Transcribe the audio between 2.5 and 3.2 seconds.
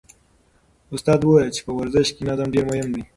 ډېر مهم دی.